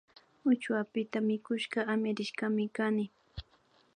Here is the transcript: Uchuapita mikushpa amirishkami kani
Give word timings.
Uchuapita 0.49 1.17
mikushpa 1.27 1.79
amirishkami 1.93 2.65
kani 2.75 3.05